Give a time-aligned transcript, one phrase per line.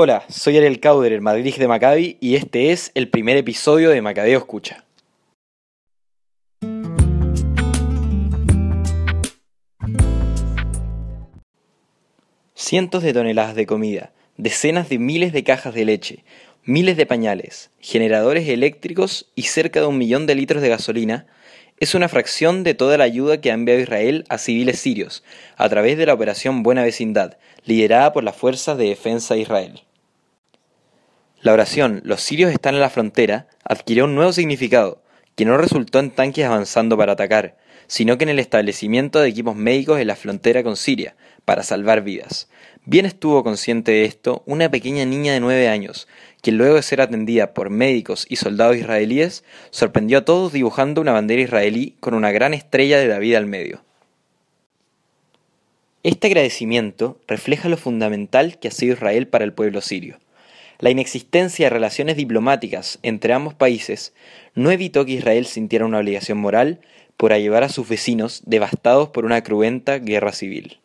[0.00, 4.00] Hola, soy Ariel Cauder, el Madrid de Maccabi, y este es el primer episodio de
[4.00, 4.84] Macabeo Escucha.
[12.54, 16.22] Cientos de toneladas de comida, decenas de miles de cajas de leche,
[16.62, 21.26] miles de pañales, generadores eléctricos y cerca de un millón de litros de gasolina
[21.80, 25.24] es una fracción de toda la ayuda que ha enviado Israel a civiles sirios
[25.56, 29.82] a través de la Operación Buena Vecindad, liderada por las Fuerzas de Defensa de Israel.
[31.40, 35.00] La oración Los sirios están en la frontera adquirió un nuevo significado,
[35.36, 37.56] que no resultó en tanques avanzando para atacar,
[37.86, 41.14] sino que en el establecimiento de equipos médicos en la frontera con Siria,
[41.44, 42.48] para salvar vidas.
[42.86, 46.08] Bien estuvo consciente de esto una pequeña niña de nueve años,
[46.42, 51.12] que luego de ser atendida por médicos y soldados israelíes, sorprendió a todos dibujando una
[51.12, 53.84] bandera israelí con una gran estrella de David al medio.
[56.02, 60.18] Este agradecimiento refleja lo fundamental que ha sido Israel para el pueblo sirio.
[60.80, 64.14] La inexistencia de relaciones diplomáticas entre ambos países
[64.54, 66.80] no evitó que Israel sintiera una obligación moral
[67.16, 70.78] por ayudar a sus vecinos devastados por una cruenta guerra civil.